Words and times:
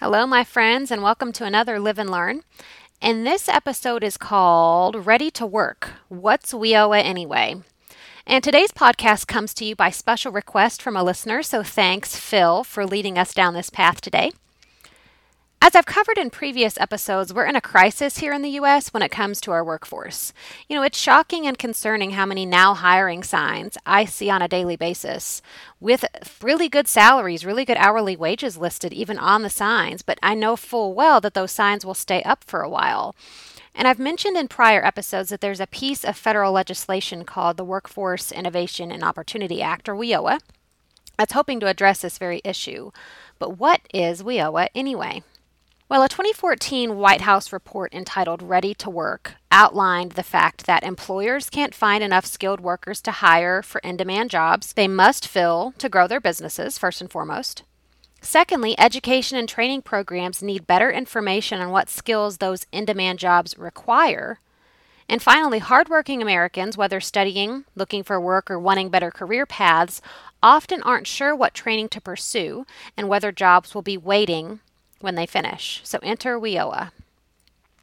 Hello, 0.00 0.26
my 0.26 0.42
friends, 0.42 0.90
and 0.90 1.04
welcome 1.04 1.32
to 1.32 1.44
another 1.44 1.78
Live 1.78 2.00
and 2.00 2.10
Learn. 2.10 2.42
And 3.00 3.24
this 3.24 3.48
episode 3.48 4.02
is 4.02 4.16
called 4.16 5.06
Ready 5.06 5.30
to 5.30 5.46
Work 5.46 5.92
What's 6.08 6.52
WIOA 6.52 7.00
Anyway? 7.00 7.62
And 8.26 8.42
today's 8.42 8.72
podcast 8.72 9.28
comes 9.28 9.54
to 9.54 9.64
you 9.64 9.76
by 9.76 9.90
special 9.90 10.32
request 10.32 10.82
from 10.82 10.96
a 10.96 11.04
listener, 11.04 11.44
so 11.44 11.62
thanks, 11.62 12.16
Phil, 12.16 12.64
for 12.64 12.84
leading 12.84 13.16
us 13.16 13.32
down 13.32 13.54
this 13.54 13.70
path 13.70 14.00
today. 14.00 14.32
As 15.66 15.74
I've 15.74 15.86
covered 15.86 16.18
in 16.18 16.28
previous 16.28 16.78
episodes, 16.78 17.32
we're 17.32 17.46
in 17.46 17.56
a 17.56 17.60
crisis 17.62 18.18
here 18.18 18.34
in 18.34 18.42
the 18.42 18.60
US 18.60 18.92
when 18.92 19.02
it 19.02 19.10
comes 19.10 19.40
to 19.40 19.50
our 19.50 19.64
workforce. 19.64 20.34
You 20.68 20.76
know, 20.76 20.82
it's 20.82 20.98
shocking 20.98 21.46
and 21.46 21.56
concerning 21.56 22.10
how 22.10 22.26
many 22.26 22.44
now 22.44 22.74
hiring 22.74 23.22
signs 23.22 23.78
I 23.86 24.04
see 24.04 24.28
on 24.28 24.42
a 24.42 24.46
daily 24.46 24.76
basis 24.76 25.40
with 25.80 26.04
really 26.42 26.68
good 26.68 26.86
salaries, 26.86 27.46
really 27.46 27.64
good 27.64 27.78
hourly 27.78 28.14
wages 28.14 28.58
listed 28.58 28.92
even 28.92 29.16
on 29.16 29.40
the 29.40 29.48
signs, 29.48 30.02
but 30.02 30.18
I 30.22 30.34
know 30.34 30.54
full 30.54 30.92
well 30.92 31.18
that 31.22 31.32
those 31.32 31.52
signs 31.52 31.82
will 31.82 31.94
stay 31.94 32.22
up 32.24 32.44
for 32.44 32.60
a 32.60 32.68
while. 32.68 33.16
And 33.74 33.88
I've 33.88 33.98
mentioned 33.98 34.36
in 34.36 34.48
prior 34.48 34.84
episodes 34.84 35.30
that 35.30 35.40
there's 35.40 35.60
a 35.60 35.66
piece 35.66 36.04
of 36.04 36.14
federal 36.14 36.52
legislation 36.52 37.24
called 37.24 37.56
the 37.56 37.64
Workforce 37.64 38.30
Innovation 38.30 38.92
and 38.92 39.02
Opportunity 39.02 39.62
Act, 39.62 39.88
or 39.88 39.94
WIOA, 39.94 40.40
that's 41.16 41.32
hoping 41.32 41.58
to 41.60 41.68
address 41.68 42.02
this 42.02 42.18
very 42.18 42.42
issue. 42.44 42.90
But 43.38 43.56
what 43.56 43.80
is 43.94 44.22
WIOA 44.22 44.68
anyway? 44.74 45.22
Well, 45.94 46.02
a 46.02 46.08
2014 46.08 46.96
White 46.96 47.20
House 47.20 47.52
report 47.52 47.94
entitled 47.94 48.42
Ready 48.42 48.74
to 48.74 48.90
Work 48.90 49.34
outlined 49.52 50.10
the 50.10 50.24
fact 50.24 50.66
that 50.66 50.82
employers 50.82 51.48
can't 51.48 51.72
find 51.72 52.02
enough 52.02 52.26
skilled 52.26 52.58
workers 52.58 53.00
to 53.02 53.12
hire 53.12 53.62
for 53.62 53.78
in 53.78 53.96
demand 53.96 54.30
jobs 54.30 54.72
they 54.72 54.88
must 54.88 55.28
fill 55.28 55.72
to 55.78 55.88
grow 55.88 56.08
their 56.08 56.18
businesses, 56.18 56.78
first 56.78 57.00
and 57.00 57.12
foremost. 57.12 57.62
Secondly, 58.20 58.74
education 58.76 59.38
and 59.38 59.48
training 59.48 59.82
programs 59.82 60.42
need 60.42 60.66
better 60.66 60.90
information 60.90 61.60
on 61.60 61.70
what 61.70 61.88
skills 61.88 62.38
those 62.38 62.66
in 62.72 62.84
demand 62.84 63.20
jobs 63.20 63.56
require. 63.56 64.40
And 65.08 65.22
finally, 65.22 65.60
hardworking 65.60 66.20
Americans, 66.20 66.76
whether 66.76 67.00
studying, 67.00 67.66
looking 67.76 68.02
for 68.02 68.20
work, 68.20 68.50
or 68.50 68.58
wanting 68.58 68.88
better 68.88 69.12
career 69.12 69.46
paths, 69.46 70.02
often 70.42 70.82
aren't 70.82 71.06
sure 71.06 71.36
what 71.36 71.54
training 71.54 71.88
to 71.90 72.00
pursue 72.00 72.66
and 72.96 73.08
whether 73.08 73.30
jobs 73.30 73.76
will 73.76 73.82
be 73.82 73.96
waiting 73.96 74.58
when 75.00 75.14
they 75.14 75.26
finish. 75.26 75.80
So 75.84 75.98
enter 76.02 76.38
WIOA. 76.38 76.90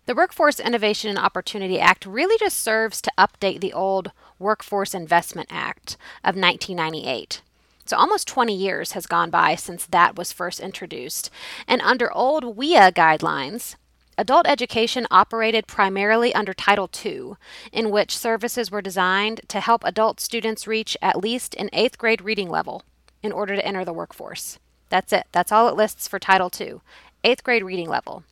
The 0.08 0.16
Workforce 0.16 0.60
Innovation 0.60 1.10
and 1.10 1.20
Opportunity 1.20 1.80
Act 1.80 2.06
really 2.06 2.38
just 2.40 2.60
serves 2.60 3.02
to 3.02 3.12
update 3.18 3.62
the 3.62 3.72
old 3.72 4.12
Workforce 4.40 4.94
Investment 4.94 5.48
Act 5.52 5.96
of 6.24 6.36
1998. 6.36 7.42
So 7.86 7.98
almost 7.98 8.28
20 8.28 8.56
years 8.56 8.94
has 8.94 9.06
gone 9.06 9.30
by 9.30 9.56
since 9.56 9.86
that 9.86 10.16
was 10.16 10.32
first 10.32 10.60
introduced. 10.60 11.30
And 11.68 11.82
under 11.82 12.12
old 12.12 12.44
WIA 12.44 12.92
guidelines, 12.92 13.76
adult 14.18 14.48
education 14.48 15.08
operated 15.12 15.68
primarily 15.68 16.34
under 16.34 16.54
Title 16.54 16.90
II, 17.06 17.34
in 17.72 17.92
which 17.92 18.18
services 18.18 18.72
were 18.72 18.82
designed 18.82 19.42
to 19.50 19.60
help 19.60 19.84
adult 19.84 20.20
students 20.20 20.68
reach 20.68 20.98
at 21.02 21.22
least 21.22 21.56
an 21.56 21.70
eighth 21.74 21.98
grade 21.98 22.22
reading 22.22 22.50
level 22.50 22.84
in 23.22 23.32
order 23.32 23.56
to 23.56 23.66
enter 23.66 23.86
the 23.86 23.94
workforce. 23.94 24.58
That's 24.92 25.12
it. 25.12 25.26
That's 25.32 25.52
all 25.52 25.68
it 25.68 25.76
lists 25.76 26.08
for 26.08 26.20
Title 26.20 26.52
II 26.60 26.82
eighth 27.24 27.44
grade 27.44 27.64
reading 27.64 27.90
level. 27.90 28.24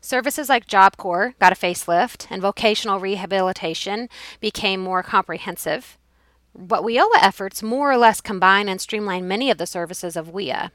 Services 0.00 0.48
like 0.48 0.66
Job 0.66 0.96
Corps 0.96 1.34
got 1.38 1.52
a 1.52 1.56
facelift, 1.56 2.26
and 2.28 2.42
vocational 2.42 2.98
rehabilitation 2.98 4.08
became 4.40 4.80
more 4.80 5.02
comprehensive. 5.02 5.96
But 6.54 6.82
WIOA 6.82 7.18
efforts 7.20 7.62
more 7.62 7.90
or 7.92 7.96
less 7.96 8.20
combine 8.20 8.68
and 8.68 8.80
streamline 8.80 9.28
many 9.28 9.50
of 9.50 9.58
the 9.58 9.66
services 9.66 10.16
of 10.16 10.32
WIA. 10.32 10.70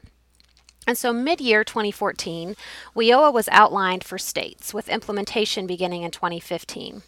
And 0.86 0.96
so, 0.96 1.12
mid 1.12 1.40
year 1.40 1.62
2014, 1.62 2.56
WIOA 2.96 3.32
was 3.32 3.48
outlined 3.52 4.02
for 4.02 4.16
states, 4.16 4.72
with 4.72 4.88
implementation 4.88 5.66
beginning 5.66 6.02
in 6.02 6.10
2015. 6.10 7.02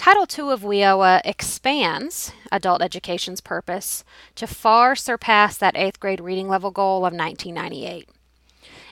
Title 0.00 0.24
II 0.24 0.50
of 0.50 0.62
WIOA 0.62 1.20
expands 1.26 2.32
adult 2.50 2.80
education's 2.80 3.42
purpose 3.42 4.02
to 4.34 4.46
far 4.46 4.96
surpass 4.96 5.58
that 5.58 5.76
eighth 5.76 6.00
grade 6.00 6.22
reading 6.22 6.48
level 6.48 6.70
goal 6.70 7.04
of 7.04 7.12
1998. 7.12 8.08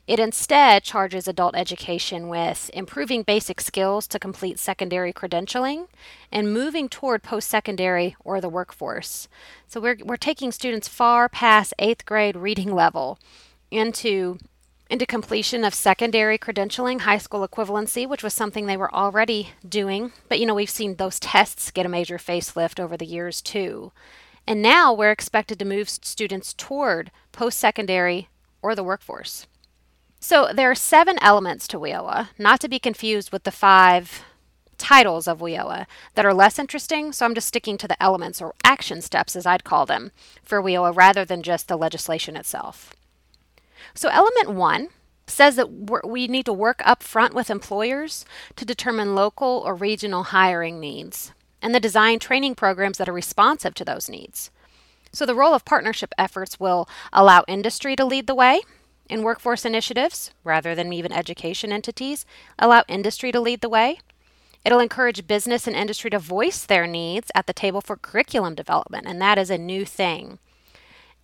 It 0.07 0.19
instead 0.19 0.83
charges 0.83 1.27
adult 1.27 1.57
education 1.57 2.29
with 2.29 2.71
improving 2.75 3.23
basic 3.23 3.63
skills 3.63 4.07
to 4.09 4.19
complete 4.19 4.59
secondary 4.59 5.15
credentialing 5.15 5.87
and 6.31 6.53
moving 6.53 6.91
toward 6.91 7.23
post 7.23 7.49
secondary 7.49 8.15
or 8.23 8.43
the 8.43 8.51
workforce. 8.51 9.29
So 9.67 9.81
we're, 9.81 9.97
we're 10.05 10.19
taking 10.19 10.53
students 10.53 10.89
far 10.89 11.31
past 11.31 11.73
eighth 11.79 12.05
grade 12.05 12.37
reading 12.37 12.75
level 12.75 13.19
into 13.71 14.37
into 14.91 15.07
completion 15.07 15.65
of 15.65 15.75
secondary 15.75 16.39
credentialing, 16.39 17.01
high 17.01 17.19
school 17.19 17.47
equivalency, 17.47 18.09
which 18.09 18.23
was 18.23 18.33
something 18.33 18.67
they 18.67 18.77
were 18.77 18.95
already 18.95 19.51
doing. 19.69 20.13
But 20.29 20.41
you 20.41 20.47
know, 20.47 20.55
we've 20.55 20.71
seen 20.71 20.97
those 20.97 21.21
tests 21.21 21.71
get 21.71 21.87
a 21.87 21.91
major 21.91 22.19
facelift 22.19 22.81
over 22.81 22.97
the 22.97 23.07
years 23.07 23.43
too. 23.43 23.93
And 24.47 24.63
now 24.63 24.95
we're 24.95 25.11
expected 25.11 25.59
to 25.59 25.67
move 25.67 25.91
students 25.91 26.55
toward 26.55 27.11
post 27.33 27.59
secondary 27.59 28.29
or 28.63 28.75
the 28.75 28.85
workforce. 28.85 29.47
So 30.21 30.51
there 30.53 30.71
are 30.71 30.75
seven 30.75 31.17
elements 31.21 31.69
to 31.69 31.79
WIOA, 31.79 32.29
not 32.39 32.59
to 32.61 32.69
be 32.69 32.79
confused 32.79 33.31
with 33.31 33.45
the 33.45 33.51
five 33.51 34.25
titles 34.79 35.29
of 35.29 35.41
WIOA 35.41 35.87
that 36.15 36.25
are 36.25 36.35
less 36.35 36.59
interesting, 36.59 37.13
so 37.13 37.27
I'm 37.27 37.35
just 37.35 37.49
sticking 37.49 37.77
to 37.79 37.89
the 37.89 38.03
elements 38.03 38.41
or 38.41 38.55
action 38.65 39.03
steps, 39.03 39.37
as 39.37 39.47
I'd 39.47 39.65
call 39.65 39.87
them, 39.87 40.13
for 40.43 40.63
WIOA 40.63 40.97
rather 40.97 41.25
than 41.25 41.43
just 41.43 41.69
the 41.69 41.77
legislation 41.77 42.37
itself. 42.37 42.95
So, 43.95 44.09
element 44.09 44.51
one 44.51 44.89
says 45.27 45.57
that 45.57 46.07
we 46.07 46.27
need 46.27 46.47
to 46.47 46.53
work 46.53 46.81
up 46.85 47.03
front 47.03 47.35
with 47.35 47.51
employers 47.51 48.25
to 48.57 48.65
determine 48.65 49.15
local 49.15 49.63
or 49.65 49.75
regional 49.75 50.25
hiring 50.25 50.81
needs 50.81 51.33
and 51.61 51.75
the 51.75 51.81
design 51.81 52.19
training 52.19 52.55
programs 52.55 52.99
that 52.99 53.09
are 53.09 53.13
responsive 53.13 53.75
to 53.75 53.85
those 53.85 54.09
needs. 54.09 54.51
So, 55.13 55.27
the 55.27 55.35
role 55.35 55.55
of 55.55 55.65
partnership 55.65 56.13
efforts 56.19 56.61
will 56.61 56.89
allow 57.13 57.45
industry 57.49 57.97
to 57.97 58.05
lead 58.05 58.27
the 58.27 58.35
way 58.35 58.61
in 59.09 59.23
workforce 59.23 59.65
initiatives, 59.65 60.33
rather 60.45 60.75
than 60.75 60.93
even 60.93 61.13
education 61.13 61.73
entities, 61.73 62.27
allow 62.59 62.85
industry 62.89 63.33
to 63.33 63.41
lead 63.41 63.61
the 63.61 63.69
way. 63.69 64.01
It'll 64.65 64.81
encourage 64.81 65.27
business 65.27 65.67
and 65.67 65.75
industry 65.75 66.11
to 66.11 66.19
voice 66.19 66.65
their 66.65 66.87
needs 66.87 67.31
at 67.35 67.47
the 67.47 67.53
table 67.53 67.81
for 67.81 67.97
curriculum 67.97 68.55
development, 68.55 69.07
and 69.07 69.21
that 69.23 69.39
is 69.39 69.51
a 69.51 69.59
new 69.59 69.85
thing. 69.85 70.39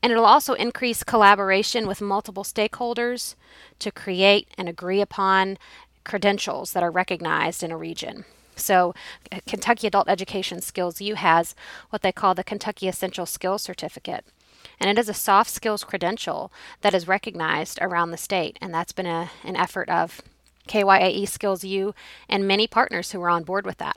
And 0.04 0.12
it'll 0.12 0.26
also 0.26 0.52
increase 0.52 1.02
collaboration 1.02 1.86
with 1.86 2.02
multiple 2.02 2.44
stakeholders 2.44 3.36
to 3.78 3.90
create 3.90 4.48
and 4.58 4.68
agree 4.68 5.00
upon 5.00 5.56
credentials 6.04 6.74
that 6.74 6.82
are 6.82 6.90
recognized 6.90 7.62
in 7.62 7.72
a 7.72 7.78
region. 7.78 8.26
So, 8.54 8.94
uh, 9.32 9.40
Kentucky 9.46 9.86
Adult 9.86 10.10
Education 10.10 10.60
Skills 10.60 11.00
U 11.00 11.14
has 11.14 11.54
what 11.88 12.02
they 12.02 12.12
call 12.12 12.34
the 12.34 12.44
Kentucky 12.44 12.86
Essential 12.86 13.24
Skills 13.24 13.62
Certificate 13.62 14.26
and 14.78 14.90
it 14.90 15.00
is 15.00 15.08
a 15.08 15.14
soft 15.14 15.48
skills 15.48 15.84
credential 15.84 16.52
that 16.82 16.92
is 16.92 17.08
recognized 17.08 17.78
around 17.80 18.10
the 18.10 18.18
state. 18.18 18.58
And 18.60 18.74
that's 18.74 18.92
been 18.92 19.06
a, 19.06 19.30
an 19.42 19.56
effort 19.56 19.88
of 19.88 20.20
KYAE 20.68 21.26
Skills 21.26 21.64
U 21.64 21.94
and 22.28 22.46
many 22.46 22.66
partners 22.66 23.12
who 23.12 23.22
are 23.22 23.30
on 23.30 23.44
board 23.44 23.64
with 23.64 23.78
that. 23.78 23.96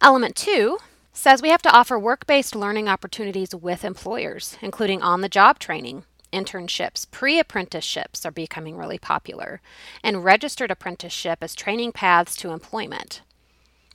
Element 0.00 0.36
two 0.36 0.78
says 1.18 1.42
we 1.42 1.48
have 1.48 1.62
to 1.62 1.72
offer 1.72 1.98
work 1.98 2.26
based 2.28 2.54
learning 2.54 2.88
opportunities 2.88 3.52
with 3.52 3.84
employers, 3.84 4.56
including 4.62 5.02
on 5.02 5.20
the 5.20 5.28
job 5.28 5.58
training. 5.58 6.04
Internships, 6.32 7.10
pre 7.10 7.40
apprenticeships 7.40 8.24
are 8.24 8.30
becoming 8.30 8.76
really 8.76 8.98
popular, 8.98 9.60
and 10.04 10.24
registered 10.24 10.70
apprenticeship 10.70 11.38
as 11.42 11.56
training 11.56 11.90
paths 11.90 12.36
to 12.36 12.50
employment. 12.50 13.22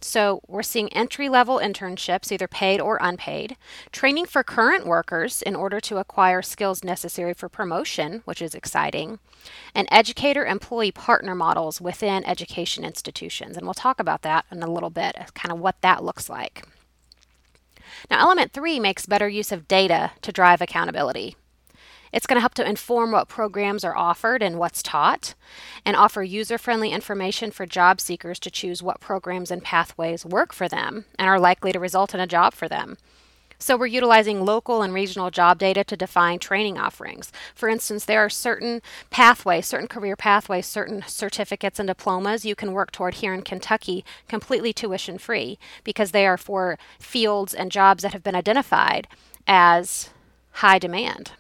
So 0.01 0.41
we're 0.49 0.63
seeing 0.63 0.91
entry 0.91 1.29
level 1.29 1.59
internships, 1.59 2.29
either 2.29 2.49
paid 2.49 2.81
or 2.81 2.97
unpaid, 2.99 3.55
training 3.93 4.25
for 4.25 4.43
current 4.43 4.85
workers 4.85 5.41
in 5.41 5.55
order 5.55 5.79
to 5.79 5.99
acquire 5.99 6.41
skills 6.41 6.83
necessary 6.83 7.33
for 7.33 7.47
promotion, 7.47 8.21
which 8.25 8.41
is 8.41 8.53
exciting, 8.53 9.19
and 9.73 9.87
educator 9.89 10.45
employee 10.45 10.91
partner 10.91 11.35
models 11.35 11.79
within 11.79 12.25
education 12.25 12.83
institutions. 12.83 13.55
And 13.55 13.65
we'll 13.65 13.73
talk 13.73 14.01
about 14.01 14.23
that 14.23 14.43
in 14.51 14.61
a 14.61 14.69
little 14.69 14.89
bit, 14.89 15.15
kind 15.33 15.53
of 15.53 15.59
what 15.59 15.79
that 15.79 16.03
looks 16.03 16.27
like. 16.27 16.67
Now, 18.09 18.19
element 18.19 18.53
three 18.53 18.79
makes 18.79 19.05
better 19.05 19.27
use 19.27 19.51
of 19.51 19.67
data 19.67 20.11
to 20.21 20.31
drive 20.31 20.61
accountability. 20.61 21.35
It's 22.11 22.27
going 22.27 22.35
to 22.35 22.41
help 22.41 22.53
to 22.55 22.69
inform 22.69 23.11
what 23.11 23.27
programs 23.27 23.83
are 23.83 23.97
offered 23.97 24.43
and 24.43 24.59
what's 24.59 24.83
taught, 24.83 25.33
and 25.83 25.95
offer 25.95 26.21
user 26.21 26.59
friendly 26.59 26.91
information 26.91 27.49
for 27.49 27.65
job 27.65 27.99
seekers 27.99 28.39
to 28.41 28.51
choose 28.51 28.83
what 28.83 28.99
programs 28.99 29.49
and 29.49 29.63
pathways 29.63 30.23
work 30.23 30.53
for 30.53 30.67
them 30.67 31.05
and 31.17 31.27
are 31.27 31.39
likely 31.39 31.71
to 31.71 31.79
result 31.79 32.13
in 32.13 32.19
a 32.19 32.27
job 32.27 32.53
for 32.53 32.67
them. 32.69 32.97
So, 33.63 33.77
we're 33.77 33.85
utilizing 33.85 34.43
local 34.43 34.81
and 34.81 34.93
regional 34.93 35.31
job 35.31 35.57
data 35.57 35.85
to 35.85 35.95
define 35.95 36.39
training 36.39 36.77
offerings. 36.77 37.31
For 37.55 37.69
instance, 37.69 38.03
there 38.03 38.19
are 38.19 38.29
certain 38.29 38.81
pathways, 39.09 39.65
certain 39.65 39.87
career 39.87 40.17
pathways, 40.17 40.65
certain 40.65 41.01
certificates 41.07 41.79
and 41.79 41.87
diplomas 41.87 42.43
you 42.43 42.55
can 42.55 42.73
work 42.73 42.91
toward 42.91 43.13
here 43.13 43.33
in 43.33 43.41
Kentucky 43.41 44.03
completely 44.27 44.73
tuition 44.73 45.17
free 45.17 45.57
because 45.85 46.11
they 46.11 46.27
are 46.27 46.37
for 46.37 46.77
fields 46.99 47.53
and 47.53 47.71
jobs 47.71 48.03
that 48.03 48.11
have 48.11 48.21
been 48.21 48.35
identified 48.35 49.07
as 49.47 50.09
high 50.55 50.77
demand. 50.77 51.31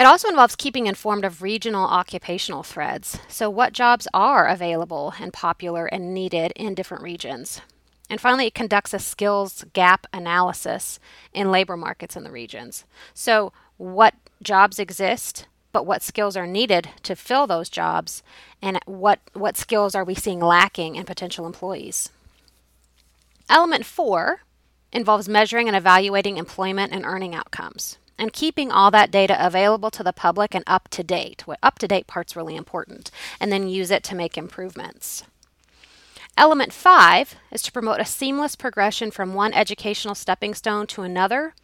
It 0.00 0.04
also 0.04 0.28
involves 0.28 0.56
keeping 0.56 0.88
informed 0.88 1.24
of 1.24 1.42
regional 1.42 1.86
occupational 1.86 2.64
threads. 2.64 3.20
So, 3.28 3.48
what 3.48 3.72
jobs 3.72 4.08
are 4.12 4.48
available 4.48 5.14
and 5.20 5.32
popular 5.32 5.86
and 5.86 6.12
needed 6.12 6.52
in 6.56 6.74
different 6.74 7.04
regions? 7.04 7.60
And 8.08 8.20
finally, 8.20 8.46
it 8.46 8.54
conducts 8.54 8.94
a 8.94 8.98
skills 8.98 9.64
gap 9.72 10.06
analysis 10.12 11.00
in 11.32 11.50
labor 11.50 11.76
markets 11.76 12.16
in 12.16 12.24
the 12.24 12.30
regions. 12.30 12.84
So, 13.14 13.52
what 13.78 14.14
jobs 14.42 14.78
exist, 14.78 15.46
but 15.72 15.86
what 15.86 16.02
skills 16.02 16.36
are 16.36 16.46
needed 16.46 16.88
to 17.02 17.16
fill 17.16 17.46
those 17.46 17.68
jobs, 17.68 18.22
and 18.62 18.78
what, 18.86 19.18
what 19.32 19.56
skills 19.56 19.94
are 19.94 20.04
we 20.04 20.14
seeing 20.14 20.40
lacking 20.40 20.96
in 20.96 21.04
potential 21.04 21.46
employees? 21.46 22.10
Element 23.48 23.84
four 23.84 24.42
involves 24.92 25.28
measuring 25.28 25.68
and 25.68 25.76
evaluating 25.76 26.36
employment 26.36 26.92
and 26.92 27.04
earning 27.04 27.34
outcomes 27.34 27.98
and 28.18 28.32
keeping 28.32 28.70
all 28.70 28.90
that 28.90 29.10
data 29.10 29.36
available 29.44 29.90
to 29.90 30.02
the 30.02 30.12
public 30.12 30.54
and 30.54 30.64
up 30.66 30.88
to 30.88 31.04
date. 31.04 31.46
What 31.46 31.58
up 31.62 31.78
to 31.80 31.88
date 31.88 32.06
part's 32.06 32.36
really 32.36 32.56
important, 32.56 33.10
and 33.40 33.52
then 33.52 33.68
use 33.68 33.90
it 33.90 34.02
to 34.04 34.14
make 34.14 34.38
improvements. 34.38 35.22
Element 36.38 36.70
five 36.70 37.36
is 37.50 37.62
to 37.62 37.72
promote 37.72 37.98
a 37.98 38.04
seamless 38.04 38.56
progression 38.56 39.10
from 39.10 39.32
one 39.32 39.54
educational 39.54 40.14
stepping 40.14 40.52
stone 40.52 40.86
to 40.88 41.00
another 41.00 41.54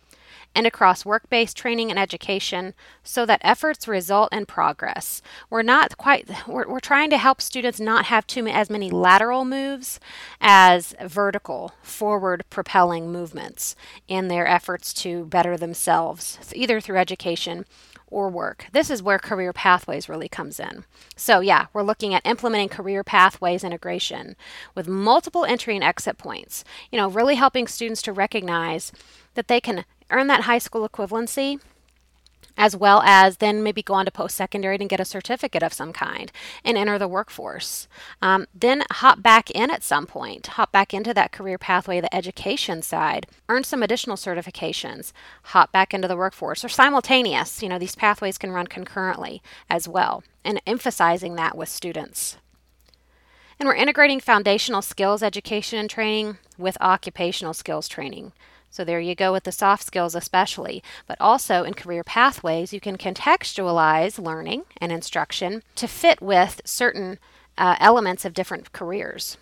and 0.54 0.66
across 0.66 1.04
work 1.04 1.28
based 1.28 1.58
training 1.58 1.90
and 1.90 1.98
education 1.98 2.72
so 3.02 3.26
that 3.26 3.40
efforts 3.44 3.86
result 3.86 4.32
in 4.32 4.46
progress. 4.46 5.20
We're 5.50 5.62
not 5.62 5.98
quite, 5.98 6.26
we're, 6.46 6.66
we're 6.66 6.80
trying 6.80 7.10
to 7.10 7.18
help 7.18 7.42
students 7.42 7.80
not 7.80 8.06
have 8.06 8.26
too 8.26 8.46
as 8.46 8.70
many 8.70 8.90
lateral 8.90 9.44
moves 9.44 10.00
as 10.40 10.94
vertical, 11.02 11.72
forward 11.82 12.44
propelling 12.48 13.12
movements 13.12 13.76
in 14.08 14.28
their 14.28 14.46
efforts 14.46 14.94
to 14.94 15.26
better 15.26 15.58
themselves, 15.58 16.38
either 16.54 16.80
through 16.80 16.96
education 16.96 17.66
or 18.12 18.28
work. 18.28 18.66
This 18.72 18.90
is 18.90 19.02
where 19.02 19.18
career 19.18 19.52
pathways 19.52 20.08
really 20.08 20.28
comes 20.28 20.60
in. 20.60 20.84
So, 21.16 21.40
yeah, 21.40 21.66
we're 21.72 21.82
looking 21.82 22.14
at 22.14 22.26
implementing 22.26 22.68
career 22.68 23.02
pathways 23.02 23.64
integration 23.64 24.36
with 24.74 24.86
multiple 24.86 25.44
entry 25.44 25.74
and 25.74 25.82
exit 25.82 26.18
points. 26.18 26.62
You 26.90 26.98
know, 26.98 27.08
really 27.08 27.34
helping 27.34 27.66
students 27.66 28.02
to 28.02 28.12
recognize 28.12 28.92
that 29.34 29.48
they 29.48 29.60
can 29.60 29.84
earn 30.10 30.26
that 30.26 30.42
high 30.42 30.58
school 30.58 30.88
equivalency 30.88 31.58
as 32.56 32.76
well 32.76 33.02
as 33.04 33.38
then 33.38 33.62
maybe 33.62 33.82
go 33.82 33.94
on 33.94 34.04
to 34.04 34.10
post 34.10 34.36
secondary 34.36 34.76
and 34.76 34.88
get 34.88 35.00
a 35.00 35.04
certificate 35.04 35.62
of 35.62 35.72
some 35.72 35.92
kind 35.92 36.30
and 36.64 36.76
enter 36.76 36.98
the 36.98 37.08
workforce. 37.08 37.88
Um, 38.20 38.46
then 38.54 38.84
hop 38.90 39.22
back 39.22 39.50
in 39.50 39.70
at 39.70 39.82
some 39.82 40.06
point, 40.06 40.46
hop 40.48 40.72
back 40.72 40.92
into 40.94 41.14
that 41.14 41.32
career 41.32 41.58
pathway, 41.58 42.00
the 42.00 42.14
education 42.14 42.82
side, 42.82 43.26
earn 43.48 43.64
some 43.64 43.82
additional 43.82 44.16
certifications, 44.16 45.12
hop 45.44 45.72
back 45.72 45.94
into 45.94 46.08
the 46.08 46.16
workforce, 46.16 46.64
or 46.64 46.68
simultaneous. 46.68 47.62
You 47.62 47.68
know, 47.68 47.78
these 47.78 47.96
pathways 47.96 48.38
can 48.38 48.52
run 48.52 48.66
concurrently 48.66 49.42
as 49.68 49.88
well, 49.88 50.22
and 50.44 50.60
emphasizing 50.66 51.34
that 51.36 51.56
with 51.56 51.68
students. 51.68 52.36
And 53.58 53.68
we're 53.68 53.76
integrating 53.76 54.18
foundational 54.18 54.82
skills 54.82 55.22
education 55.22 55.78
and 55.78 55.88
training 55.88 56.38
with 56.58 56.76
occupational 56.80 57.54
skills 57.54 57.86
training. 57.86 58.32
So 58.72 58.84
there 58.84 59.00
you 59.00 59.14
go 59.14 59.32
with 59.32 59.44
the 59.44 59.52
soft 59.52 59.84
skills, 59.84 60.14
especially. 60.14 60.82
But 61.06 61.20
also 61.20 61.62
in 61.62 61.74
career 61.74 62.02
pathways, 62.02 62.72
you 62.72 62.80
can 62.80 62.96
contextualize 62.96 64.18
learning 64.18 64.64
and 64.78 64.90
instruction 64.90 65.62
to 65.76 65.86
fit 65.86 66.22
with 66.22 66.62
certain 66.64 67.18
uh, 67.58 67.76
elements 67.78 68.24
of 68.24 68.32
different 68.32 68.72
careers. 68.72 69.36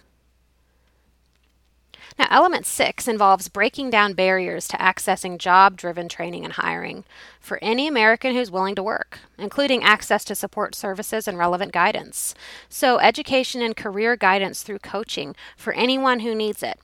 Now, 2.19 2.27
element 2.29 2.67
six 2.67 3.07
involves 3.07 3.49
breaking 3.49 3.91
down 3.91 4.15
barriers 4.15 4.67
to 4.69 4.77
accessing 4.79 5.39
job 5.39 5.77
driven 5.77 6.09
training 6.09 6.45
and 6.45 6.55
hiring 6.55 7.05
for 7.39 7.61
any 7.63 7.87
American 7.87 8.35
who's 8.35 8.51
willing 8.51 8.75
to 8.75 8.83
work, 8.83 9.21
including 9.39 9.85
access 9.85 10.25
to 10.25 10.35
support 10.35 10.75
services 10.75 11.29
and 11.29 11.39
relevant 11.39 11.71
guidance. 11.71 12.35
So, 12.69 12.99
education 12.99 13.63
and 13.63 13.77
career 13.77 14.17
guidance 14.17 14.65
through 14.65 14.81
coaching 14.81 15.37
for 15.57 15.73
anyone 15.73 16.21
who 16.21 16.35
needs 16.35 16.65
it. 16.65 16.81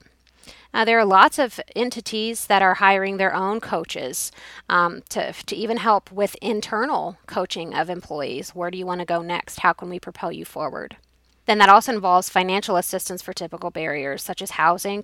Uh, 0.76 0.84
there 0.84 0.98
are 0.98 1.06
lots 1.06 1.38
of 1.38 1.58
entities 1.74 2.48
that 2.48 2.60
are 2.60 2.74
hiring 2.74 3.16
their 3.16 3.34
own 3.34 3.60
coaches 3.60 4.30
um, 4.68 5.02
to, 5.08 5.32
to 5.32 5.56
even 5.56 5.78
help 5.78 6.12
with 6.12 6.36
internal 6.42 7.16
coaching 7.26 7.72
of 7.72 7.88
employees. 7.88 8.50
Where 8.50 8.70
do 8.70 8.76
you 8.76 8.84
want 8.84 9.00
to 9.00 9.06
go 9.06 9.22
next? 9.22 9.60
How 9.60 9.72
can 9.72 9.88
we 9.88 9.98
propel 9.98 10.30
you 10.30 10.44
forward? 10.44 10.98
Then 11.46 11.56
that 11.56 11.70
also 11.70 11.94
involves 11.94 12.28
financial 12.28 12.76
assistance 12.76 13.22
for 13.22 13.32
typical 13.32 13.70
barriers 13.70 14.22
such 14.22 14.42
as 14.42 14.50
housing, 14.50 15.02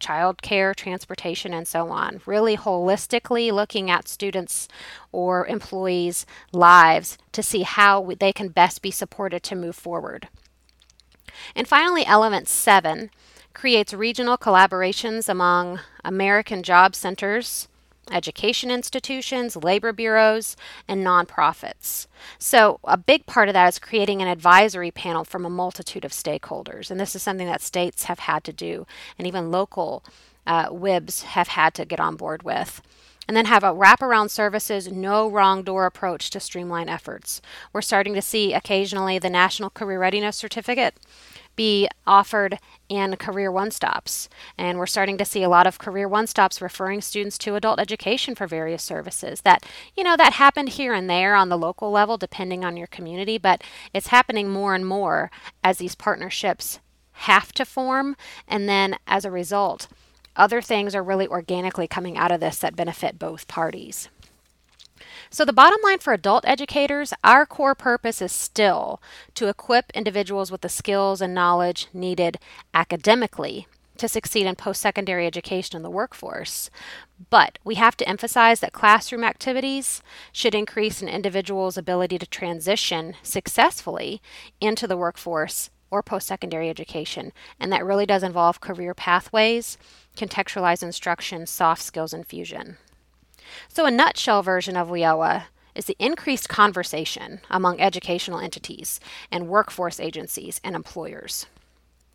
child 0.00 0.42
care, 0.42 0.74
transportation, 0.74 1.54
and 1.54 1.68
so 1.68 1.90
on. 1.90 2.20
Really 2.26 2.56
holistically 2.56 3.52
looking 3.52 3.92
at 3.92 4.08
students 4.08 4.66
or 5.12 5.46
employees' 5.46 6.26
lives 6.50 7.16
to 7.30 7.44
see 7.44 7.62
how 7.62 8.10
they 8.18 8.32
can 8.32 8.48
best 8.48 8.82
be 8.82 8.90
supported 8.90 9.44
to 9.44 9.54
move 9.54 9.76
forward. 9.76 10.26
And 11.54 11.68
finally, 11.68 12.04
element 12.04 12.48
seven 12.48 13.12
creates 13.54 13.94
regional 13.94 14.38
collaborations 14.38 15.28
among 15.28 15.80
American 16.04 16.62
job 16.62 16.94
centers, 16.94 17.68
education 18.10 18.70
institutions, 18.70 19.56
labor 19.56 19.92
bureaus, 19.92 20.56
and 20.88 21.04
nonprofits. 21.04 22.06
So, 22.38 22.80
a 22.84 22.96
big 22.96 23.26
part 23.26 23.48
of 23.48 23.54
that 23.54 23.68
is 23.68 23.78
creating 23.78 24.20
an 24.20 24.28
advisory 24.28 24.90
panel 24.90 25.24
from 25.24 25.44
a 25.44 25.50
multitude 25.50 26.04
of 26.04 26.12
stakeholders. 26.12 26.90
And 26.90 26.98
this 26.98 27.14
is 27.14 27.22
something 27.22 27.46
that 27.46 27.62
states 27.62 28.04
have 28.04 28.20
had 28.20 28.44
to 28.44 28.52
do, 28.52 28.86
and 29.18 29.26
even 29.26 29.50
local 29.50 30.04
uh, 30.46 30.68
WIBs 30.68 31.22
have 31.22 31.48
had 31.48 31.74
to 31.74 31.84
get 31.84 32.00
on 32.00 32.16
board 32.16 32.42
with. 32.42 32.82
And 33.28 33.36
then 33.36 33.46
have 33.46 33.62
a 33.62 33.72
wraparound 33.72 34.30
services, 34.30 34.90
no 34.90 35.30
wrong 35.30 35.62
door 35.62 35.86
approach 35.86 36.28
to 36.30 36.40
streamline 36.40 36.88
efforts. 36.88 37.40
We're 37.72 37.80
starting 37.80 38.14
to 38.14 38.22
see 38.22 38.52
occasionally 38.52 39.20
the 39.20 39.30
National 39.30 39.70
Career 39.70 40.00
Readiness 40.00 40.36
Certificate 40.36 40.96
be 41.56 41.88
offered 42.06 42.58
in 42.88 43.16
career 43.16 43.50
one 43.50 43.70
stops. 43.70 44.28
And 44.58 44.78
we're 44.78 44.86
starting 44.86 45.18
to 45.18 45.24
see 45.24 45.42
a 45.42 45.48
lot 45.48 45.66
of 45.66 45.78
career 45.78 46.08
one 46.08 46.26
stops 46.26 46.60
referring 46.60 47.00
students 47.00 47.38
to 47.38 47.54
adult 47.54 47.80
education 47.80 48.34
for 48.34 48.46
various 48.46 48.82
services. 48.82 49.42
That, 49.42 49.64
you 49.96 50.04
know, 50.04 50.16
that 50.16 50.34
happened 50.34 50.70
here 50.70 50.94
and 50.94 51.08
there 51.08 51.34
on 51.34 51.48
the 51.48 51.58
local 51.58 51.90
level, 51.90 52.16
depending 52.16 52.64
on 52.64 52.76
your 52.76 52.86
community, 52.86 53.38
but 53.38 53.62
it's 53.92 54.08
happening 54.08 54.48
more 54.48 54.74
and 54.74 54.86
more 54.86 55.30
as 55.62 55.78
these 55.78 55.94
partnerships 55.94 56.80
have 57.12 57.52
to 57.52 57.64
form. 57.64 58.16
And 58.48 58.68
then 58.68 58.96
as 59.06 59.24
a 59.24 59.30
result, 59.30 59.88
other 60.34 60.62
things 60.62 60.94
are 60.94 61.02
really 61.02 61.28
organically 61.28 61.86
coming 61.86 62.16
out 62.16 62.32
of 62.32 62.40
this 62.40 62.58
that 62.58 62.76
benefit 62.76 63.18
both 63.18 63.48
parties. 63.48 64.08
So, 65.34 65.46
the 65.46 65.52
bottom 65.54 65.78
line 65.82 65.98
for 65.98 66.12
adult 66.12 66.44
educators, 66.46 67.14
our 67.24 67.46
core 67.46 67.74
purpose 67.74 68.20
is 68.20 68.32
still 68.32 69.00
to 69.32 69.48
equip 69.48 69.90
individuals 69.92 70.52
with 70.52 70.60
the 70.60 70.68
skills 70.68 71.22
and 71.22 71.34
knowledge 71.34 71.86
needed 71.94 72.38
academically 72.74 73.66
to 73.96 74.08
succeed 74.08 74.44
in 74.44 74.56
post 74.56 74.82
secondary 74.82 75.26
education 75.26 75.74
in 75.74 75.82
the 75.82 75.88
workforce. 75.88 76.68
But 77.30 77.58
we 77.64 77.76
have 77.76 77.96
to 77.96 78.06
emphasize 78.06 78.60
that 78.60 78.74
classroom 78.74 79.24
activities 79.24 80.02
should 80.32 80.54
increase 80.54 81.00
an 81.00 81.08
individual's 81.08 81.78
ability 81.78 82.18
to 82.18 82.26
transition 82.26 83.14
successfully 83.22 84.20
into 84.60 84.86
the 84.86 84.98
workforce 84.98 85.70
or 85.90 86.02
post 86.02 86.26
secondary 86.26 86.68
education. 86.68 87.32
And 87.58 87.72
that 87.72 87.86
really 87.86 88.04
does 88.04 88.22
involve 88.22 88.60
career 88.60 88.92
pathways, 88.92 89.78
contextualized 90.14 90.82
instruction, 90.82 91.46
soft 91.46 91.80
skills 91.80 92.12
infusion. 92.12 92.76
So, 93.68 93.86
a 93.86 93.90
nutshell 93.90 94.42
version 94.42 94.76
of 94.76 94.88
WIOA 94.88 95.44
is 95.74 95.86
the 95.86 95.96
increased 95.98 96.48
conversation 96.48 97.40
among 97.50 97.80
educational 97.80 98.38
entities 98.38 99.00
and 99.30 99.48
workforce 99.48 99.98
agencies 100.00 100.60
and 100.62 100.76
employers. 100.76 101.46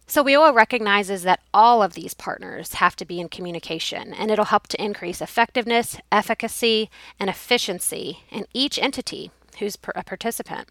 So, 0.06 0.24
WIOA 0.24 0.54
recognizes 0.54 1.24
that 1.24 1.42
all 1.54 1.84
of 1.84 1.94
these 1.94 2.14
partners 2.14 2.76
have 2.76 2.96
to 2.96 3.06
be 3.06 3.20
in 3.20 3.28
communication, 3.28 4.14
and 4.14 4.32
it'll 4.32 4.46
help 4.46 4.68
to 4.68 4.82
increase 4.82 5.22
effectiveness, 5.22 5.98
efficacy, 6.12 6.90
and 7.20 7.30
efficiency 7.30 8.20
in 8.32 8.46
each 8.54 8.80
entity 8.80 9.32
who's 9.60 9.78
a 9.96 10.04
participant. 10.04 10.70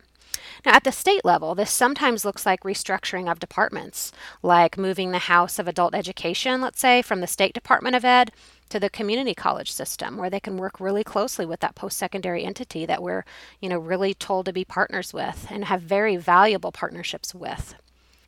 Now, 0.64 0.75
at 0.75 0.85
the 0.85 0.92
state 0.92 1.25
level, 1.25 1.54
this 1.54 1.71
sometimes 1.71 2.25
looks 2.25 2.45
like 2.47 2.62
restructuring 2.62 3.30
of 3.30 3.38
departments, 3.38 4.12
like 4.42 4.78
moving 4.78 5.11
the 5.11 5.18
House 5.18 5.59
of 5.59 5.68
Adult 5.68 5.95
Education, 5.95 6.61
let's 6.61 6.80
say, 6.80 7.02
from 7.02 7.21
the 7.21 7.26
State 7.26 7.52
Department 7.52 7.95
of 7.95 8.04
Ed 8.04 8.33
to 8.68 8.80
the 8.80 8.90
community 8.90 9.35
college 9.35 9.73
system 9.73 10.16
where 10.16 10.30
they 10.30 10.40
can 10.40 10.56
work 10.56 10.80
really 10.80 11.04
closely 11.04 11.47
with 11.47 11.61
that 11.61 11.75
post-secondary 11.75 12.45
entity 12.45 12.85
that 12.85 13.02
we're 13.02 13.25
you 13.61 13.68
know 13.68 13.78
really 13.78 14.12
told 14.12 14.47
to 14.47 14.52
be 14.52 14.64
partners 14.64 15.14
with 15.14 15.47
and 15.50 15.66
have 15.66 15.83
very 15.83 16.16
valuable 16.16 16.73
partnerships 16.73 17.35
with 17.35 17.76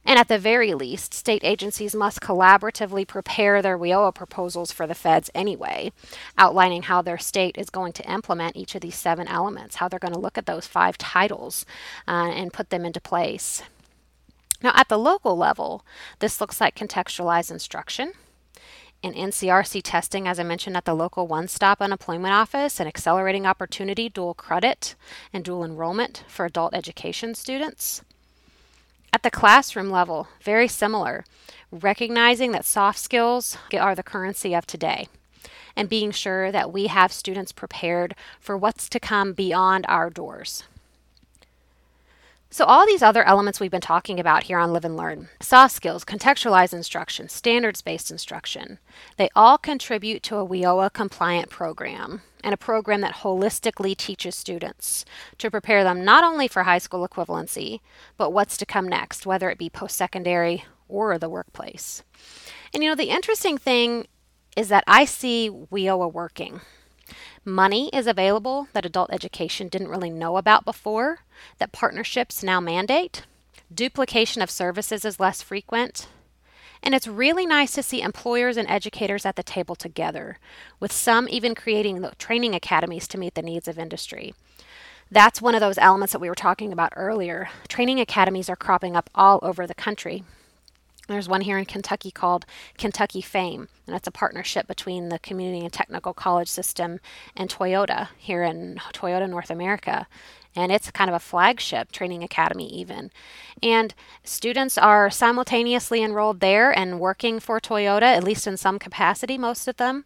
and 0.09 0.19
at 0.19 0.29
the 0.29 0.39
very 0.39 0.73
least, 0.73 1.13
state 1.13 1.45
agencies 1.45 1.95
must 1.95 2.23
collaboratively 2.23 3.07
prepare 3.07 3.61
their 3.61 3.77
WIOA 3.77 4.15
proposals 4.15 4.73
for 4.73 4.87
the 4.87 4.95
feds 4.95 5.29
anyway, 5.35 5.93
outlining 6.39 6.85
how 6.85 7.03
their 7.03 7.19
state 7.19 7.59
is 7.59 7.69
going 7.69 7.93
to 7.93 8.11
implement 8.11 8.57
each 8.57 8.75
of 8.75 8.81
these 8.81 8.95
seven 8.95 9.29
elements, 9.29 9.77
how 9.77 9.87
they're 9.87 9.99
going 9.99 10.15
to 10.15 10.19
look 10.19 10.39
at 10.39 10.47
those 10.47 10.67
five 10.67 10.97
titles 10.97 11.67
uh, 12.09 12.31
and 12.35 12.55
put 12.55 12.71
them 12.71 12.87
into 12.87 13.03
place. 13.03 13.63
Now, 14.63 14.73
at 14.75 14.89
the 14.89 14.99
local 14.99 15.37
level, 15.37 15.85
this 16.21 16.41
looks 16.41 16.59
like 16.59 16.75
contextualized 16.75 17.51
instruction, 17.51 18.13
and 19.05 19.15
NCRC 19.15 19.83
testing, 19.85 20.27
as 20.27 20.41
I 20.41 20.43
mentioned, 20.43 20.79
at 20.79 20.87
the 20.87 20.95
local 20.95 21.27
one 21.27 21.49
stop 21.49 21.83
unemployment 21.83 22.33
office, 22.33 22.81
and 22.81 22.89
accelerating 22.89 23.45
opportunity, 23.45 24.09
dual 24.09 24.33
credit, 24.33 24.95
and 25.35 25.45
dual 25.45 25.65
enrollment 25.65 26.25
for 26.29 26.47
adult 26.47 26.73
education 26.73 27.35
students. 27.35 28.03
At 29.13 29.23
the 29.23 29.31
classroom 29.31 29.91
level, 29.91 30.29
very 30.43 30.69
similar, 30.69 31.25
recognizing 31.71 32.53
that 32.53 32.65
soft 32.65 32.99
skills 32.99 33.57
are 33.79 33.95
the 33.95 34.03
currency 34.03 34.55
of 34.55 34.67
today 34.67 35.09
and 35.75 35.89
being 35.89 36.11
sure 36.11 36.51
that 36.53 36.73
we 36.73 36.89
have 36.89 37.13
students 37.13 37.53
prepared 37.53 38.15
for 38.41 38.57
what's 38.57 38.89
to 38.91 39.01
come 39.01 39.33
beyond 39.33 39.87
our 39.89 40.11
doors. 40.11 40.65
So, 42.51 42.65
all 42.65 42.87
these 42.87 43.03
other 43.03 43.25
elements 43.25 43.61
we've 43.61 43.71
been 43.71 43.83
talking 43.83 44.19
about 44.19 44.45
here 44.45 44.59
on 44.59 44.73
Live 44.73 44.87
and 44.87 44.97
Learn 44.97 45.29
soft 45.39 45.75
skills, 45.75 46.03
contextualized 46.03 46.73
instruction, 46.73 47.29
standards 47.29 47.83
based 47.83 48.11
instruction 48.11 48.79
they 49.19 49.29
all 49.37 49.59
contribute 49.59 50.23
to 50.25 50.37
a 50.37 50.47
WIOA 50.47 50.93
compliant 50.93 51.51
program 51.51 52.23
and 52.43 52.55
a 52.55 52.57
program 52.57 53.03
that 53.03 53.17
holistically 53.17 53.95
teaches 53.95 54.35
students 54.35 55.05
to 55.37 55.51
prepare 55.51 55.85
them 55.85 56.05
not 56.05 56.25
only 56.25 56.49
for 56.49 56.63
high 56.63 56.79
school 56.79 57.07
equivalency, 57.07 57.81
but 58.17 58.33
what's 58.33 58.57
to 58.57 58.67
come 58.67 58.89
next, 58.89 59.27
whether 59.27 59.51
it 59.51 59.59
be 59.59 59.69
post 59.69 59.97
secondary 59.97 60.65
or 60.89 61.19
the 61.19 61.29
workplace. 61.29 62.03
And 62.73 62.83
you 62.83 62.89
know, 62.89 62.97
the 62.97 63.11
interesting 63.11 63.59
thing 63.59 64.07
is 64.57 64.69
that 64.69 64.85
I 64.87 65.05
see 65.05 65.51
WIOA 65.51 66.11
working. 66.11 66.63
Money 67.49 67.89
is 67.95 68.07
available 68.07 68.69
that 68.75 68.85
adult 68.85 69.11
education 69.11 69.69
didn't 69.69 69.89
really 69.89 70.11
know 70.11 70.37
about 70.37 70.67
before, 70.67 71.21
that 71.57 71.73
partnerships 71.73 72.43
now 72.43 72.61
mandate. 72.61 73.25
Duplication 73.75 74.43
of 74.43 74.51
services 74.51 75.03
is 75.03 75.19
less 75.19 75.41
frequent. 75.41 76.09
And 76.83 76.95
it's 76.95 77.09
really 77.09 77.47
nice 77.47 77.73
to 77.73 77.83
see 77.83 78.03
employers 78.03 78.59
and 78.59 78.69
educators 78.69 79.25
at 79.25 79.37
the 79.37 79.43
table 79.43 79.75
together, 79.75 80.39
with 80.79 80.93
some 80.93 81.27
even 81.31 81.55
creating 81.55 82.07
training 82.19 82.55
academies 82.55 83.09
to 83.09 83.19
meet 83.19 83.35
the 83.35 83.41
needs 83.41 83.67
of 83.67 83.79
industry. 83.79 84.35
That's 85.11 85.41
one 85.41 85.55
of 85.55 85.63
those 85.63 85.79
elements 85.79 86.13
that 86.13 86.21
we 86.21 86.29
were 86.29 86.35
talking 86.35 86.71
about 86.71 86.93
earlier. 86.97 87.49
Training 87.67 87.99
academies 87.99 88.51
are 88.51 88.57
cropping 88.57 88.95
up 88.95 89.09
all 89.15 89.39
over 89.41 89.67
the 89.67 89.75
country. 89.75 90.23
There's 91.09 91.29
one 91.29 91.41
here 91.41 91.57
in 91.57 91.65
Kentucky 91.65 92.11
called 92.11 92.45
Kentucky 92.77 93.23
Fame, 93.23 93.69
and 93.87 93.97
it's 93.97 94.07
a 94.07 94.11
partnership 94.11 94.67
between 94.67 95.09
the 95.09 95.19
Community 95.19 95.65
and 95.65 95.73
Technical 95.73 96.13
College 96.13 96.49
System 96.49 97.01
and 97.35 97.49
Toyota 97.49 98.09
here 98.19 98.43
in 98.43 98.79
Toyota 98.93 99.29
North 99.29 99.51
America. 99.51 100.07
And 100.55 100.71
it's 100.71 100.91
kind 100.91 101.09
of 101.09 101.17
a 101.17 101.21
flagship 101.21 101.93
training 101.93 102.23
academy, 102.23 102.69
even. 102.75 103.11
And 103.63 103.95
students 104.23 104.77
are 104.77 105.09
simultaneously 105.09 106.03
enrolled 106.03 106.41
there 106.41 106.77
and 106.77 107.01
working 107.01 107.41
for 107.41 107.59
Toyota, 107.59 108.03
at 108.03 108.25
least 108.25 108.47
in 108.47 108.59
some 108.59 108.79
capacity, 108.79 109.39
most 109.39 109.67
of 109.67 109.79
them. 109.79 110.05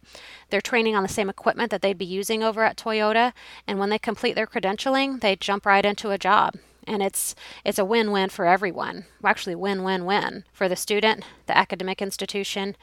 They're 0.51 0.61
training 0.61 0.95
on 0.95 1.03
the 1.03 1.09
same 1.09 1.29
equipment 1.29 1.69
that 1.71 1.81
they'd 1.81 1.97
be 1.97 2.05
using 2.05 2.43
over 2.43 2.63
at 2.63 2.77
Toyota. 2.77 3.33
And 3.67 3.77
when 3.77 3.89
they 3.89 3.99
complete 3.99 4.35
their 4.35 4.47
credentialing, 4.47 5.19
they 5.19 5.35
jump 5.35 5.65
right 5.65 5.85
into 5.85 6.11
a 6.11 6.17
job 6.17 6.55
and 6.87 7.01
it's 7.01 7.35
it's 7.63 7.79
a 7.79 7.85
win-win 7.85 8.29
for 8.29 8.45
everyone. 8.45 9.05
Well, 9.21 9.31
actually, 9.31 9.55
win-win-win 9.55 10.45
for 10.51 10.69
the 10.69 10.75
student, 10.75 11.23
the 11.45 11.57
academic 11.57 12.01
institution, 12.01 12.75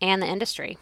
and 0.00 0.22
the 0.22 0.26
industry. 0.26 0.78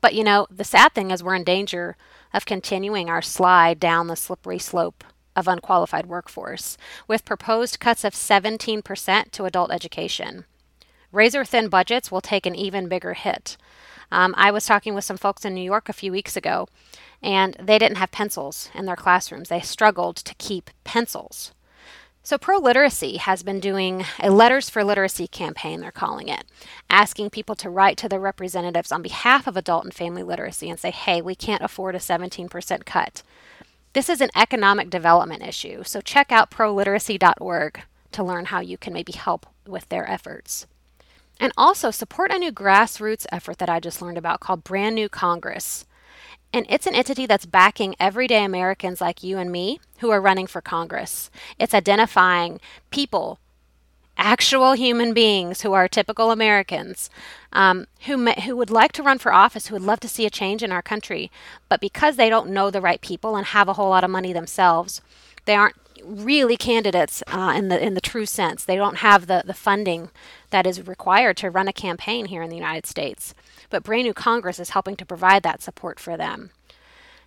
But 0.00 0.14
you 0.14 0.24
know, 0.24 0.46
the 0.50 0.64
sad 0.64 0.94
thing 0.94 1.10
is 1.10 1.22
we're 1.22 1.34
in 1.34 1.44
danger 1.44 1.96
of 2.32 2.46
continuing 2.46 3.08
our 3.08 3.22
slide 3.22 3.80
down 3.80 4.06
the 4.06 4.16
slippery 4.16 4.58
slope 4.58 5.04
of 5.34 5.48
unqualified 5.48 6.06
workforce 6.06 6.76
with 7.06 7.24
proposed 7.24 7.78
cuts 7.78 8.04
of 8.04 8.12
17% 8.12 9.30
to 9.30 9.44
adult 9.44 9.70
education. 9.70 10.44
Razor 11.12 11.44
thin 11.44 11.68
budgets 11.68 12.10
will 12.10 12.20
take 12.20 12.44
an 12.44 12.54
even 12.54 12.88
bigger 12.88 13.14
hit. 13.14 13.56
Um, 14.10 14.34
I 14.36 14.50
was 14.50 14.66
talking 14.66 14.94
with 14.94 15.04
some 15.04 15.16
folks 15.16 15.44
in 15.44 15.54
New 15.54 15.62
York 15.62 15.88
a 15.88 15.92
few 15.94 16.12
weeks 16.12 16.36
ago, 16.36 16.68
and 17.22 17.56
they 17.60 17.78
didn't 17.78 17.98
have 17.98 18.10
pencils 18.10 18.70
in 18.74 18.86
their 18.86 18.96
classrooms. 18.96 19.48
They 19.48 19.60
struggled 19.60 20.16
to 20.16 20.34
keep 20.36 20.70
pencils. 20.84 21.52
So, 22.22 22.36
Pro 22.36 22.58
Literacy 22.58 23.16
has 23.16 23.42
been 23.42 23.58
doing 23.58 24.04
a 24.20 24.30
Letters 24.30 24.68
for 24.68 24.84
Literacy 24.84 25.28
campaign, 25.28 25.80
they're 25.80 25.90
calling 25.90 26.28
it, 26.28 26.44
asking 26.90 27.30
people 27.30 27.54
to 27.54 27.70
write 27.70 27.96
to 27.98 28.08
their 28.08 28.20
representatives 28.20 28.92
on 28.92 29.00
behalf 29.00 29.46
of 29.46 29.56
adult 29.56 29.84
and 29.84 29.94
family 29.94 30.22
literacy 30.22 30.68
and 30.68 30.78
say, 30.78 30.90
hey, 30.90 31.22
we 31.22 31.34
can't 31.34 31.62
afford 31.62 31.94
a 31.94 31.98
17% 31.98 32.84
cut. 32.84 33.22
This 33.94 34.10
is 34.10 34.20
an 34.20 34.28
economic 34.36 34.90
development 34.90 35.42
issue, 35.42 35.82
so 35.84 36.02
check 36.02 36.30
out 36.30 36.50
proliteracy.org 36.50 37.80
to 38.12 38.22
learn 38.22 38.44
how 38.46 38.60
you 38.60 38.76
can 38.76 38.92
maybe 38.92 39.12
help 39.12 39.46
with 39.66 39.88
their 39.88 40.06
efforts. 40.06 40.66
And 41.40 41.52
also 41.56 41.90
support 41.90 42.32
a 42.32 42.38
new 42.38 42.50
grassroots 42.50 43.26
effort 43.30 43.58
that 43.58 43.70
I 43.70 43.80
just 43.80 44.02
learned 44.02 44.18
about 44.18 44.40
called 44.40 44.64
Brand 44.64 44.94
New 44.94 45.08
Congress. 45.08 45.86
And 46.52 46.66
it's 46.68 46.86
an 46.86 46.94
entity 46.94 47.26
that's 47.26 47.46
backing 47.46 47.94
everyday 48.00 48.44
Americans 48.44 49.00
like 49.00 49.22
you 49.22 49.38
and 49.38 49.52
me 49.52 49.80
who 49.98 50.10
are 50.10 50.20
running 50.20 50.46
for 50.46 50.60
Congress. 50.60 51.30
It's 51.58 51.74
identifying 51.74 52.58
people, 52.90 53.38
actual 54.16 54.72
human 54.72 55.12
beings 55.12 55.60
who 55.60 55.74
are 55.74 55.86
typical 55.86 56.30
Americans, 56.30 57.10
um, 57.52 57.86
who, 58.06 58.30
who 58.30 58.56
would 58.56 58.70
like 58.70 58.92
to 58.92 59.02
run 59.02 59.18
for 59.18 59.32
office, 59.32 59.66
who 59.66 59.74
would 59.74 59.82
love 59.82 60.00
to 60.00 60.08
see 60.08 60.26
a 60.26 60.30
change 60.30 60.62
in 60.62 60.72
our 60.72 60.82
country. 60.82 61.30
But 61.68 61.80
because 61.80 62.16
they 62.16 62.30
don't 62.30 62.50
know 62.50 62.70
the 62.70 62.80
right 62.80 63.00
people 63.00 63.36
and 63.36 63.46
have 63.46 63.68
a 63.68 63.74
whole 63.74 63.90
lot 63.90 64.04
of 64.04 64.10
money 64.10 64.32
themselves, 64.32 65.02
they 65.44 65.54
aren't 65.54 65.76
really 66.04 66.56
candidates 66.56 67.22
uh, 67.28 67.54
in 67.56 67.68
the 67.68 67.84
in 67.84 67.94
the 67.94 68.00
true 68.00 68.26
sense. 68.26 68.64
They 68.64 68.76
don't 68.76 68.98
have 68.98 69.26
the 69.26 69.42
the 69.44 69.54
funding 69.54 70.10
that 70.50 70.66
is 70.66 70.86
required 70.86 71.36
to 71.38 71.50
run 71.50 71.68
a 71.68 71.72
campaign 71.72 72.26
here 72.26 72.42
in 72.42 72.50
the 72.50 72.56
United 72.56 72.86
States. 72.86 73.34
But 73.70 73.82
Brand 73.82 74.04
New 74.04 74.14
Congress 74.14 74.58
is 74.58 74.70
helping 74.70 74.96
to 74.96 75.06
provide 75.06 75.42
that 75.42 75.62
support 75.62 76.00
for 76.00 76.16
them. 76.16 76.50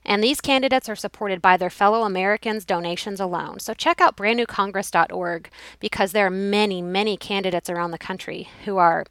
And 0.03 0.23
these 0.23 0.41
candidates 0.41 0.89
are 0.89 0.95
supported 0.95 1.41
by 1.41 1.57
their 1.57 1.69
fellow 1.69 2.03
Americans' 2.03 2.65
donations 2.65 3.19
alone. 3.19 3.59
So 3.59 3.73
check 3.73 4.01
out 4.01 4.17
brandnewcongress.org 4.17 5.49
because 5.79 6.11
there 6.11 6.25
are 6.25 6.31
many, 6.31 6.81
many 6.81 7.17
candidates 7.17 7.69
around 7.69 7.91
the 7.91 7.99
country 7.99 8.49
who 8.65 8.77
are 8.77 9.05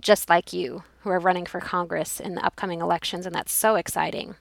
just 0.00 0.28
like 0.28 0.52
you, 0.52 0.84
who 1.00 1.10
are 1.10 1.18
running 1.18 1.46
for 1.46 1.60
Congress 1.60 2.20
in 2.20 2.36
the 2.36 2.44
upcoming 2.44 2.80
elections, 2.80 3.26
and 3.26 3.34
that's 3.34 3.52
so 3.52 3.74
exciting. 3.74 4.36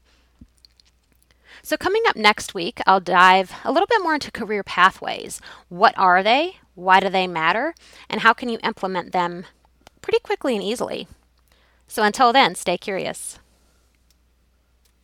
So, 1.66 1.78
coming 1.78 2.04
up 2.08 2.16
next 2.16 2.54
week, 2.54 2.80
I'll 2.86 3.00
dive 3.00 3.52
a 3.64 3.72
little 3.72 3.88
bit 3.88 4.04
more 4.04 4.14
into 4.14 4.30
career 4.30 4.62
pathways. 4.62 5.42
What 5.68 5.98
are 5.98 6.22
they? 6.22 6.58
Why 6.76 7.00
do 7.00 7.10
they 7.10 7.26
matter? 7.26 7.74
And 8.08 8.22
how 8.22 8.34
can 8.34 8.50
you 8.50 8.60
implement 8.62 9.14
them 9.14 9.46
pretty 10.04 10.20
quickly 10.20 10.54
and 10.54 10.64
easily? 10.64 11.08
So, 11.88 12.04
until 12.04 12.32
then, 12.32 12.54
stay 12.54 12.78
curious. 12.78 13.40